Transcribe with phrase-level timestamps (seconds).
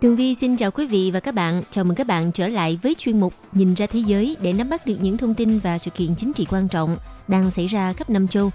[0.00, 1.62] Tường Vi xin chào quý vị và các bạn.
[1.70, 4.70] Chào mừng các bạn trở lại với chuyên mục Nhìn ra thế giới để nắm
[4.70, 6.96] bắt được những thông tin và sự kiện chính trị quan trọng
[7.28, 8.50] đang xảy ra khắp năm châu.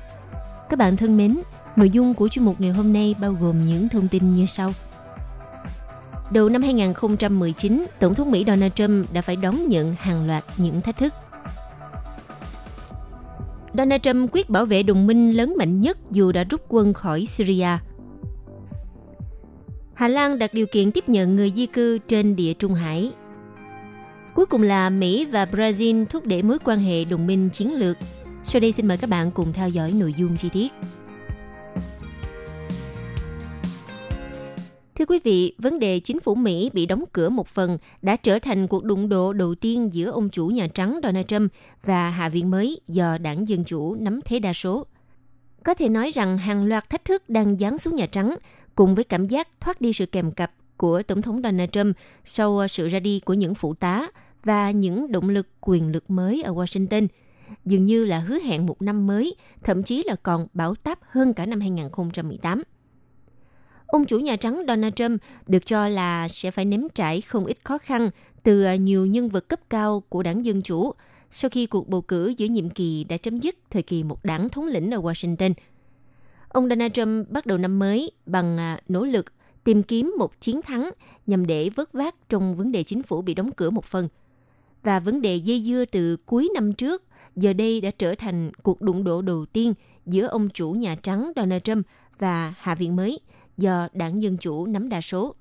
[0.69, 1.38] Các bạn thân mến,
[1.75, 4.73] nội dung của chuyên mục ngày hôm nay bao gồm những thông tin như sau.
[6.31, 10.81] Đầu năm 2019, Tổng thống Mỹ Donald Trump đã phải đón nhận hàng loạt những
[10.81, 11.14] thách thức.
[13.73, 17.25] Donald Trump quyết bảo vệ đồng minh lớn mạnh nhất dù đã rút quân khỏi
[17.25, 17.78] Syria–
[20.02, 23.11] Hà Lan đặt điều kiện tiếp nhận người di cư trên địa Trung Hải.
[24.35, 27.97] Cuối cùng là Mỹ và Brazil thúc đẩy mối quan hệ đồng minh chiến lược.
[28.44, 30.72] Sau đây xin mời các bạn cùng theo dõi nội dung chi tiết.
[34.95, 38.39] Thưa quý vị, vấn đề chính phủ Mỹ bị đóng cửa một phần đã trở
[38.39, 41.52] thành cuộc đụng độ đầu tiên giữa ông chủ Nhà Trắng Donald Trump
[41.85, 44.85] và Hạ viện mới do đảng Dân Chủ nắm thế đa số.
[45.64, 48.36] Có thể nói rằng hàng loạt thách thức đang giáng xuống Nhà Trắng
[48.76, 52.58] cùng với cảm giác thoát đi sự kèm cặp của Tổng thống Donald Trump sau
[52.58, 54.08] ờ, sự ra đi của những phụ tá
[54.44, 57.08] và những động lực quyền lực mới ở Washington,
[57.66, 61.34] dường như là hứa hẹn một năm mới, thậm chí là còn bão táp hơn
[61.34, 62.64] cả năm 2018.
[63.85, 67.58] Ông chủ Nhà Trắng Donald Trump được cho là sẽ phải nếm trải không ít
[67.64, 68.09] khó khăn
[68.44, 70.94] từ ờ, nhiều nhân vật cấp cao của đảng Dân Chủ
[71.31, 74.50] sau khi cuộc bầu cử giữa nhiệm kỳ đã chấm dứt thời kỳ một đảng
[74.50, 75.53] thống lĩnh ở Washington–
[76.53, 79.25] Ông Donald Trump bắt đầu năm mới bằng à, nỗ lực
[79.64, 80.90] tìm kiếm một chiến thắng
[81.28, 84.08] nhằm để vớt vát trong vấn đề chính phủ bị đóng cửa một phần.
[84.84, 87.03] Và vấn đề dây dưa từ cuối năm trước,
[87.36, 89.74] giờ đây đã trở thành cuộc đụng độ đầu tiên
[90.06, 91.88] giữa ông chủ Nhà Trắng Donald Trump
[92.20, 93.20] và Hạ viện mới
[93.58, 95.36] do đảng Dân Chủ nắm đa số.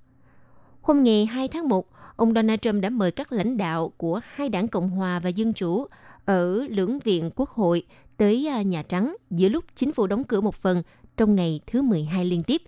[0.83, 1.87] Hôm ngày 2 tháng 1,
[2.17, 5.53] ông Donald Trump đã mời các lãnh đạo của hai đảng Cộng hòa và Dân
[5.53, 5.87] Chủ
[6.25, 7.83] ở lưỡng viện Quốc hội
[8.17, 10.83] tới à, Nhà Trắng giữa lúc chính phủ đóng cửa một phần
[11.17, 12.63] trong ngày thứ 12 liên tiếp.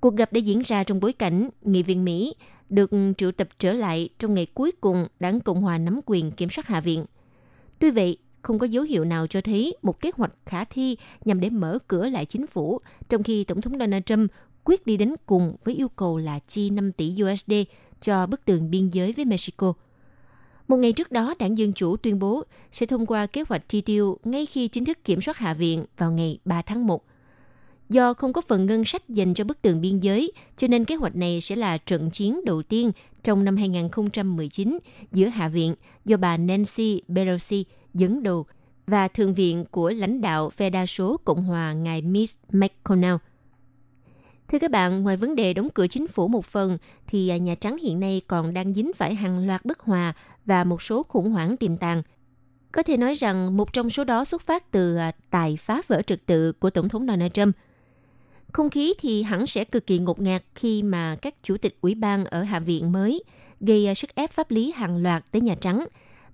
[0.00, 2.34] Cuộc gặp đã diễn ra trong bối cảnh nghị viện Mỹ
[2.68, 6.50] được triệu tập trở lại trong ngày cuối cùng đảng Cộng hòa nắm quyền kiểm
[6.50, 7.04] soát Hạ viện.
[7.78, 11.40] Tuy vậy, không có dấu hiệu nào cho thấy một kế hoạch khả thi nhằm
[11.40, 14.30] để mở cửa lại chính phủ, trong khi Tổng thống Donald Trump
[14.64, 17.52] quyết đi đến cùng với yêu cầu là chi 5 tỷ USD
[18.00, 19.72] cho bức tường biên giới với Mexico.
[20.68, 23.80] Một ngày trước đó, đảng Dân Chủ tuyên bố sẽ thông qua kế hoạch chi
[23.80, 27.04] tiêu ngay khi chính thức kiểm soát Hạ viện vào ngày 3 tháng 1.
[27.88, 30.94] Do không có phần ngân sách dành cho bức tường biên giới, cho nên kế
[30.94, 32.92] hoạch này sẽ là trận chiến đầu tiên
[33.22, 34.78] trong năm 2019
[35.12, 35.74] giữa Hạ viện
[36.04, 38.46] do bà Nancy Pelosi dẫn đầu
[38.86, 43.16] và Thượng viện của lãnh đạo phe đa số Cộng hòa ngài Mitch McConnell.
[44.52, 47.54] Thưa các bạn, ngoài vấn đề đóng cửa chính phủ một phần, thì à, Nhà
[47.54, 50.12] Trắng hiện nay còn đang dính phải hàng loạt bất hòa
[50.44, 52.02] và một số khủng hoảng tiềm tàng.
[52.72, 56.02] Có thể nói rằng một trong số đó xuất phát từ à, tài phá vỡ
[56.06, 57.56] trật tự của Tổng thống Donald Trump–
[58.52, 61.94] không khí thì hẳn sẽ cực kỳ ngột ngạt khi mà các chủ tịch ủy
[61.94, 63.24] ban ở Hạ viện mới
[63.60, 65.86] gây à, sức ép pháp lý hàng loạt tới Nhà Trắng,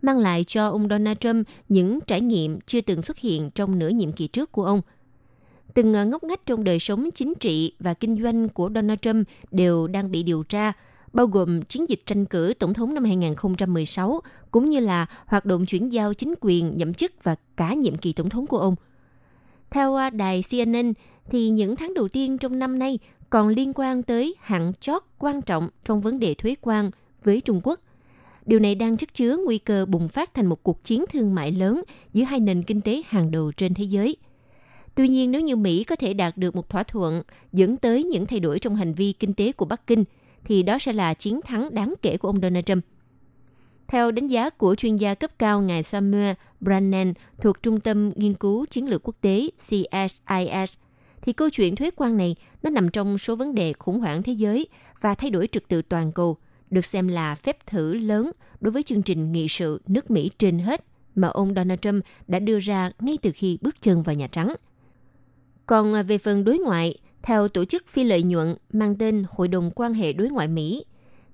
[0.02, 3.88] mang lại cho ông Donald Trump những trải nghiệm chưa từng xuất hiện trong nửa
[3.88, 4.82] nhiệm kỳ trước của ông.
[5.78, 9.28] Từng à, ngóc ngách trong đời sống chính trị và kinh doanh của Donald Trump
[9.50, 10.72] đều đang bị điều tra,
[11.12, 14.20] bao gồm chiến dịch tranh cử tổng thống năm 2016,
[14.50, 18.12] cũng như là hoạt động chuyển giao chính quyền nhậm chức và cả nhiệm kỳ
[18.12, 18.74] tổng thống của ông.
[19.70, 20.92] Theo à, đài CNN,
[21.30, 22.98] thì những tháng đầu tiên trong năm nay
[23.30, 26.90] còn liên quan tới hạn chót quan trọng trong vấn đề thuế quan
[27.24, 27.80] với Trung Quốc.
[28.46, 31.52] Điều này đang chất chứa nguy cơ bùng phát thành một cuộc chiến thương mại
[31.52, 31.82] lớn
[32.12, 34.16] giữa hai nền kinh tế hàng đầu trên thế giới.
[34.98, 37.22] Tuy nhiên, nếu như Mỹ có thể đạt được một thỏa thuận
[37.52, 40.04] dẫn tới những thay đổi trong hành vi kinh tế của Bắc Kinh,
[40.44, 42.84] thì đó sẽ là chiến thắng đáng kể của ông Donald Trump.
[43.88, 48.34] Theo đánh giá của chuyên gia cấp cao ngài Samuel Brannan thuộc Trung tâm Nghiên
[48.34, 50.74] cứu Chiến lược Quốc tế CSIS,
[51.22, 54.32] thì câu chuyện thuế quan này nó nằm trong số vấn đề khủng hoảng thế
[54.32, 54.68] giới
[55.00, 56.36] và thay đổi trật tự toàn cầu,
[56.70, 58.30] được xem là phép thử lớn
[58.60, 60.84] đối với chương trình nghị sự nước Mỹ trên hết
[61.14, 64.54] mà ông Donald Trump đã đưa ra ngay từ khi bước chân vào Nhà Trắng.
[65.68, 69.48] Còn à, về phần đối ngoại, theo tổ chức phi lợi nhuận mang tên Hội
[69.48, 70.84] đồng quan hệ đối ngoại Mỹ,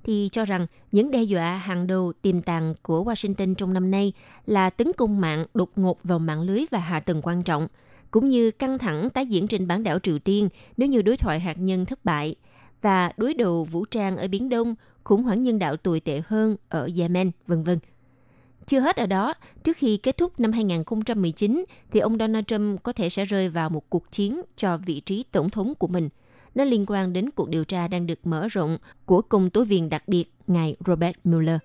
[0.04, 4.12] thì cho rằng những đe dọa hàng đầu tiềm tàng của Washington trong năm nay
[4.46, 7.68] là tấn công mạng đột ngột vào mạng lưới và hạ tầng quan trọng–
[8.14, 11.40] cũng như căng thẳng tái diễn trên bán đảo Triều Tiên nếu như đối thoại
[11.40, 12.34] hạt nhân thất bại
[12.80, 16.56] và đối đầu vũ trang ở Biển Đông, khủng hoảng nhân đạo tồi tệ hơn
[16.68, 17.78] ở Yemen, vân vân.
[18.66, 19.34] Chưa hết ở đó,
[19.64, 23.70] trước khi kết thúc năm 2019 thì ông Donald Trump có thể sẽ rơi vào
[23.70, 26.08] một cuộc chiến cho vị trí tổng thống của mình.
[26.54, 29.88] Nó liên quan đến cuộc điều tra đang được mở rộng của công tố viên
[29.88, 31.58] đặc biệt ngài Robert Mueller.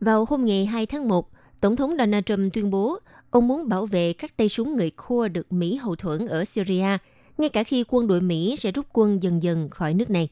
[0.00, 1.30] Vào hôm ngày 2 tháng 1,
[1.60, 2.98] Tổng thống Donald Trump tuyên bố
[3.30, 6.98] ông muốn bảo vệ các tay súng người Kurd được Mỹ hậu thuẫn ở Syria,
[7.38, 10.28] ngay cả khi quân đội Mỹ sẽ rút quân dần dần khỏi nước này.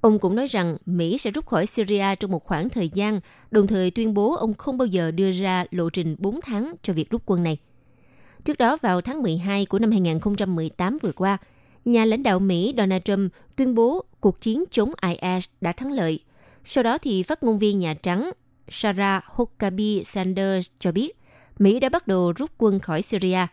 [0.00, 3.20] Ông cũng nói rằng Mỹ sẽ rút khỏi Syria trong một khoảng thời gian,
[3.50, 6.92] đồng thời tuyên bố ông không bao giờ đưa ra lộ trình 4 tháng cho
[6.92, 7.58] việc rút quân này.
[8.44, 11.38] Trước đó vào tháng 12 của năm 2018 vừa qua,
[11.84, 16.20] nhà lãnh đạo Mỹ Donald Trump tuyên bố cuộc chiến chống IS đã thắng lợi.
[16.64, 18.30] Sau đó thì phát ngôn viên Nhà Trắng
[18.68, 21.12] Sarah Huckabee Sanders cho biết
[21.58, 23.46] Mỹ đã bắt đầu rút quân khỏi Syria.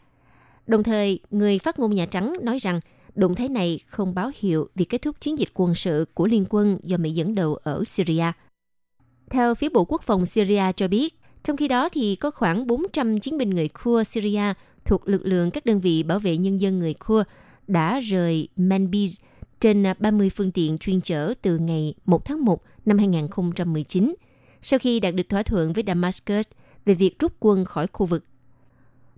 [0.67, 2.79] Đồng thời, người phát ngôn Nhà Trắng nói rằng
[3.15, 6.45] động thái này không báo hiệu việc kết thúc chiến dịch quân sự của liên
[6.49, 8.31] quân do Mỹ dẫn đầu ở Syria.
[9.29, 13.19] Theo phía Bộ Quốc phòng Syria cho biết, trong khi đó thì có khoảng 400
[13.19, 14.53] chiến binh người Kurd Syria
[14.85, 17.29] thuộc lực lượng các đơn vị bảo vệ nhân dân người Kurd
[17.67, 19.07] đã rời Manbij
[19.61, 24.13] trên 30 phương tiện chuyên chở từ ngày 1 tháng 1 năm 2019
[24.61, 26.47] sau khi đạt được thỏa thuận với Damascus
[26.85, 28.23] về việc rút quân khỏi khu vực.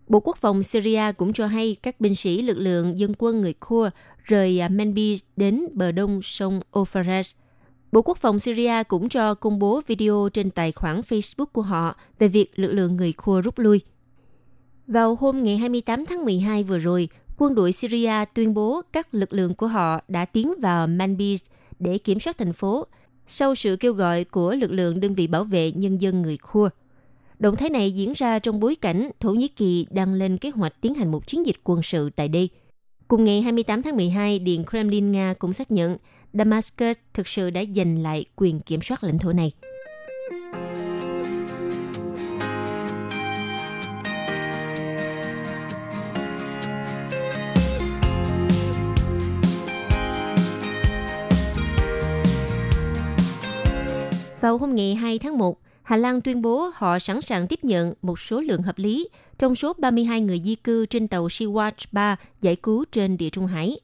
[0.08, 3.54] Bộ Quốc phòng Syria cũng cho hay các binh sĩ lực lượng dân quân người
[3.54, 7.32] Kurd rời à, Manbij đến bờ đông sông Euphrates.
[7.92, 11.96] Bộ Quốc phòng Syria cũng cho công bố video trên tài khoản Facebook của họ
[12.20, 13.82] về việc lực lượng người Kurd rút lui.
[14.88, 19.34] Vào hôm ngày 28 tháng 12 vừa rồi, quân đội Syria tuyên bố các lực
[19.34, 21.38] lượng của họ đã tiến vào Manbij
[21.80, 22.88] để kiểm soát thành phố
[23.32, 26.70] sau sự kêu gọi của lực lượng đơn vị bảo vệ nhân dân người Khua.
[27.40, 30.82] Động thái này diễn ra trong bối cảnh Thổ Nhĩ Kỳ đang lên kế hoạch
[30.82, 32.50] tiến hành một chiến dịch quân sự tại đây.
[33.08, 35.98] Cùng ngày 28 tháng 12, Điện Kremlin Nga cũng xác nhận
[36.34, 39.52] Damascus thực sự đã giành lại quyền kiểm soát lãnh thổ này.
[54.42, 57.94] Vào hôm ngày 2 tháng 1, Hà Lan tuyên bố họ sẵn sàng tiếp nhận
[58.02, 59.08] một số lượng hợp lý
[59.38, 63.48] trong số 32 người di cư trên tàu Sea-Watch 3 giải cứu trên địa Trung
[63.48, 63.80] Hải.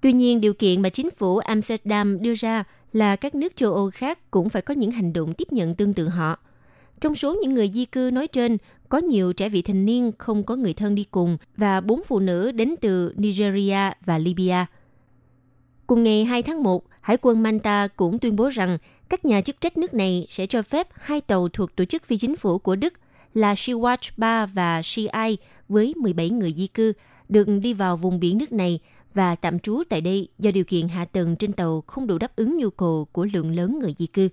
[0.00, 3.90] Tuy nhiên, điều kiện mà chính phủ Amsterdam đưa ra là các nước châu Âu
[3.90, 6.38] khác cũng phải có những hành động tiếp nhận tương tự họ.
[7.00, 8.56] Trong số những người di cư nói trên,
[8.88, 12.20] có nhiều trẻ vị thành niên không có người thân đi cùng và bốn phụ
[12.20, 14.66] nữ đến từ Nigeria và Libya.
[15.86, 19.60] Cùng ngày 2 tháng 1, Hải quân Manta cũng tuyên bố rằng các nhà chức
[19.60, 22.76] trách nước này sẽ cho phép hai tàu thuộc tổ chức phi chính phủ của
[22.76, 22.94] Đức
[23.34, 25.36] là Sea-Watch 3 và Sea-Eye
[25.68, 26.92] với 17 người di cư
[27.28, 28.80] được đi vào vùng biển nước này
[29.14, 32.36] và tạm trú tại đây do điều kiện hạ tầng trên tàu không đủ đáp
[32.36, 34.28] ứng nhu cầu của lượng lớn người di cư.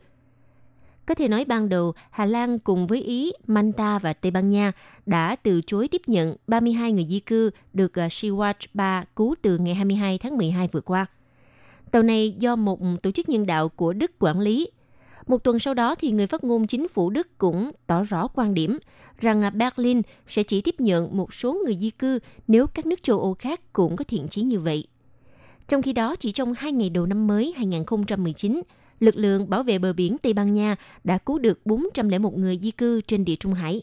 [1.06, 4.72] Có thể nói ban đầu, Hà Lan cùng với Ý, Manta và Tây Ban Nha
[5.06, 9.58] đã từ chối tiếp nhận 32 người di cư được à, Sea-Watch 3 cứu từ
[9.58, 11.06] ngày 22 tháng 12 vừa qua.
[11.92, 14.72] Tàu này do một tổ chức nhân đạo của Đức quản lý.
[15.28, 18.54] Một tuần sau đó thì người phát ngôn chính phủ Đức cũng tỏ rõ quan
[18.54, 18.78] điểm
[19.20, 23.20] rằng Berlin sẽ chỉ tiếp nhận một số người di cư nếu các nước châu
[23.20, 24.88] Âu khác cũng có thiện chí như vậy.
[25.68, 28.62] Trong khi đó, chỉ trong hai ngày đầu năm mới 2019,
[29.00, 32.72] lực lượng bảo vệ bờ biển Tây Ban Nha đã cứu được 401 người di
[32.72, 33.82] cư trên địa Trung Hải.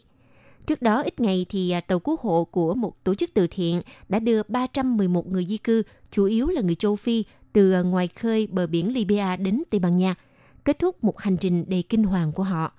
[0.65, 3.81] Trước đó ít ngày thì à, tàu cứu hộ của một tổ chức từ thiện
[4.09, 8.07] đã đưa 311 người di cư, chủ yếu là người châu Phi, từ à, ngoài
[8.07, 10.15] khơi bờ biển Libya đến Tây Ban Nha,
[10.65, 12.73] kết thúc một hành trình đầy kinh hoàng của họ.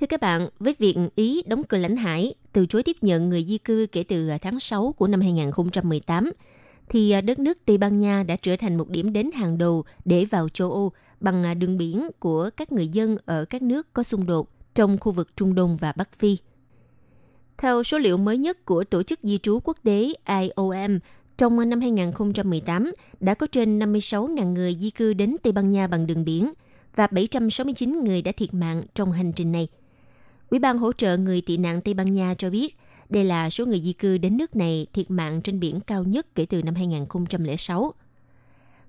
[0.00, 3.44] Thưa các bạn, với việc Ý đóng cửa lãnh hải, từ chối tiếp nhận người
[3.44, 6.32] di cư kể từ à, tháng 6 của năm 2018,
[6.88, 10.24] thì đất nước Tây Ban Nha đã trở thành một điểm đến hàng đầu để
[10.24, 14.26] vào châu Âu bằng đường biển của các người dân ở các nước có xung
[14.26, 16.36] đột trong khu vực Trung Đông và Bắc Phi.
[17.58, 20.98] Theo số liệu mới nhất của Tổ chức Di trú Quốc tế IOM,
[21.38, 26.06] trong năm 2018, đã có trên 56.000 người di cư đến Tây Ban Nha bằng
[26.06, 26.52] đường biển
[26.96, 29.68] và 769 người đã thiệt mạng trong hành trình này.
[30.50, 32.76] Ủy ban hỗ trợ người tị nạn Tây Ban Nha cho biết,
[33.08, 36.26] đây là số người di cư đến nước này thiệt mạng trên biển cao nhất
[36.34, 37.92] kể từ năm 2006.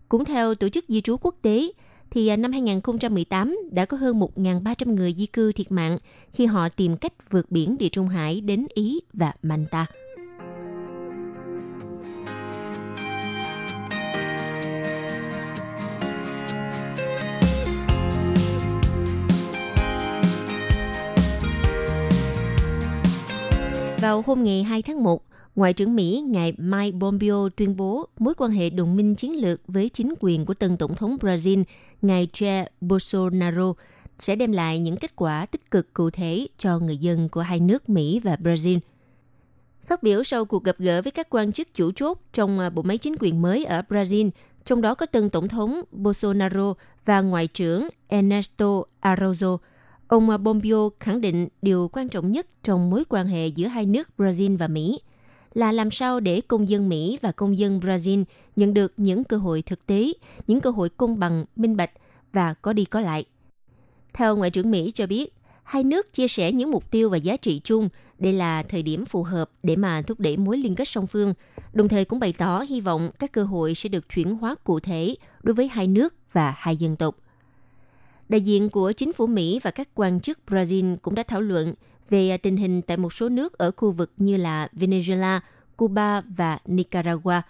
[0.10, 1.72] Cũng theo Tổ chức Di trú Quốc tế,
[2.12, 5.98] thì à, năm 2018 đã có hơn 1.300 người di cư thiệt mạng
[6.32, 9.86] khi họ tìm cách vượt biển Địa Trung Hải đến Ý và Manta.
[24.02, 28.34] Vào hôm ngày 2 tháng 1, Ngoại trưởng Mỹ ngài Mike Pompeo tuyên bố mối
[28.38, 31.64] quan hệ đồng minh chiến lược với chính quyền của tân tổng thống Brazil,
[32.02, 33.74] ngài Jair Bolsonaro,
[34.20, 37.60] sẽ đem lại những kết quả tích cực cụ thể cho người dân của hai
[37.60, 38.80] nước Mỹ và Brazil.
[39.84, 42.82] Phát biểu sau cuộc gặp gỡ với các quan chức chủ chốt trong à, bộ
[42.82, 44.30] máy chính quyền mới ở Brazil,
[44.66, 46.74] trong đó có tân tổng thống Bolsonaro
[47.06, 49.58] và ngoại trưởng Ernesto Araújo,
[50.08, 53.86] ông à, Pompeo khẳng định điều quan trọng nhất trong mối quan hệ giữa hai
[53.86, 55.00] nước Brazil và Mỹ
[55.54, 58.24] là làm sao để công dân Mỹ và công dân Brazil
[58.56, 60.14] nhận được những cơ hội thực tế,
[60.48, 61.92] những cơ hội công bằng, minh bạch
[62.34, 63.26] và có đi có lại.
[64.14, 67.38] Theo Ngoại trưởng Mỹ cho biết, hai nước chia sẻ những mục tiêu và giá
[67.38, 67.90] trị chung.
[68.20, 71.34] Đây là thời điểm phù hợp để mà thúc đẩy mối liên kết song phương,
[71.74, 74.80] đồng thời cũng bày tỏ hy vọng các cơ hội sẽ được chuyển hóa cụ
[74.80, 77.16] thể đối với hai nước và hai dân tộc.
[78.30, 81.74] Đại diện của chính phủ Mỹ và các quan chức Brazil cũng đã thảo luận
[82.10, 85.40] về à, tình hình tại một số nước ở khu vực như là Venezuela,
[85.78, 87.42] Cuba và Nicaragua,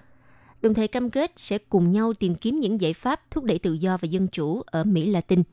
[0.62, 3.74] đồng thời cam kết sẽ cùng nhau tìm kiếm những giải pháp thúc đẩy tự
[3.74, 5.44] do và dân chủ ở Mỹ Latin.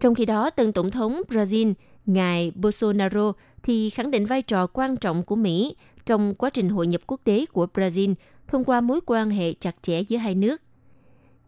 [0.00, 1.74] Trong khi đó, tân tổng thống Brazil,
[2.06, 6.86] ngài Bolsonaro thì khẳng định vai trò quan trọng của Mỹ trong quá trình hội
[6.86, 8.14] nhập quốc tế của Brazil
[8.48, 10.62] thông qua mối quan hệ chặt chẽ giữa hai nước.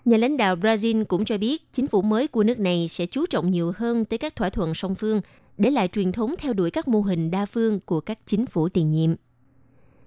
[0.04, 3.26] Nhà lãnh đạo Brazil cũng cho biết chính phủ mới của nước này sẽ chú
[3.26, 5.20] trọng nhiều hơn tới các thỏa thuận song phương
[5.58, 8.68] để lại truyền thống theo đuổi các mô hình đa phương của các chính phủ
[8.68, 9.14] tiền nhiệm.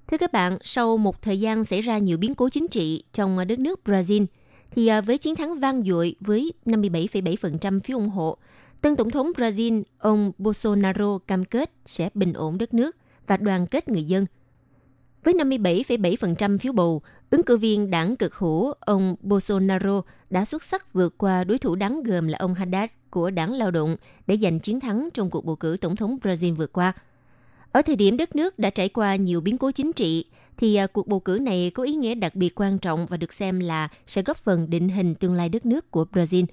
[0.08, 3.48] Thưa các bạn, sau một thời gian xảy ra nhiều biến cố chính trị trong
[3.48, 4.26] đất nước Brazil,
[4.72, 8.38] thì à, với chiến thắng vang dội với 57,7% phiếu ủng hộ,
[8.82, 12.96] tân tổng thống Brazil ông Bolsonaro cam kết sẽ bình ổn đất nước
[13.28, 14.26] và đoàn kết người dân.
[15.24, 20.94] Với 57,7% phiếu bầu, ứng cử viên đảng cực hữu ông Bolsonaro đã xuất sắc
[20.94, 23.96] vượt qua đối thủ đáng gờm là ông Haddad của đảng lao động
[24.28, 26.94] để giành chiến thắng trong cuộc bầu cử tổng thống Brazil vừa qua.
[27.72, 30.26] Ở thời điểm đất nước đã trải qua nhiều biến cố chính trị,
[30.58, 33.34] thì à, cuộc bầu cử này có ý nghĩa đặc biệt quan trọng và được
[33.34, 36.46] xem là sẽ góp phần định hình tương lai đất nước của Brazil.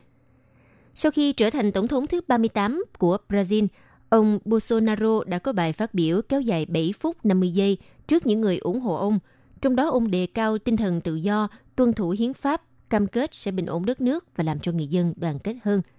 [0.95, 3.67] Sau khi trở thành tổng thống thứ 38 của Brazil,
[4.09, 8.41] ông Bolsonaro đã có bài phát biểu kéo dài 7 phút 50 giây trước những
[8.41, 9.19] người ủng hộ ông.
[9.61, 13.35] Trong đó ông đề cao tinh thần tự do, tuân thủ hiến pháp, cam kết
[13.35, 15.83] sẽ bình ổn đất nước và làm cho người dân đoàn kết hơn–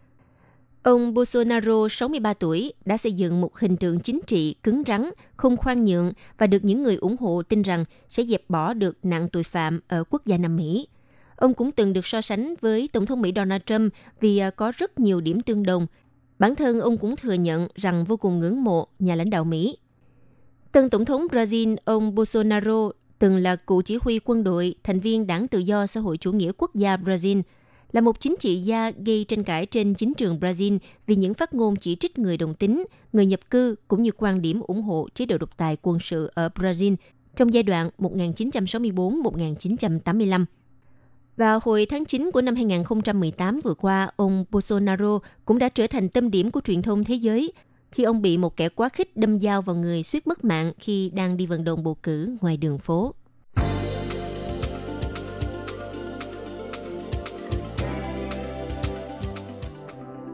[0.84, 5.58] Ông Bolsonaro, 63 tuổi, đã xây dựng một hình tượng chính trị cứng rắn, không
[5.58, 9.30] khoan nhượng và được những người ủng hộ tin rằng sẽ dẹp bỏ được nạn
[9.30, 10.88] tội phạm ở quốc gia Nam Mỹ.
[11.36, 14.72] Ông cũng từng được so sánh với Tổng thống Mỹ Donald Trump vì à, có
[14.78, 15.88] rất nhiều điểm tương đồng.
[16.40, 19.78] Bản thân ông cũng thừa nhận rằng vô cùng ngưỡng mộ nhà lãnh đạo Mỹ.
[20.72, 25.28] Tân Tổng thống Brazil, ông Bolsonaro, từng là cựu chỉ huy quân đội, thành viên
[25.28, 27.42] Đảng Tự do Xã hội Chủ nghĩa Quốc gia Brazil–
[27.94, 31.54] là một chính trị gia gây tranh cãi trên chính trường Brazil vì những phát
[31.54, 35.08] ngôn chỉ trích người đồng tính, người nhập cư cũng như quan điểm ủng hộ
[35.16, 36.96] chế độ độc tài quân sự ở Brazil
[37.36, 40.46] trong giai đoạn 1964-1985.
[41.38, 46.10] Vào hồi tháng 9 của năm 2018 vừa qua, ông Bolsonaro cũng đã trở thành
[46.10, 47.54] tâm điểm của truyền thông thế giới
[47.92, 51.10] khi ông bị một kẻ quá khích đâm dao vào người suýt mất mạng khi
[51.10, 53.14] đang đi vận động bầu cử ngoài đường phố.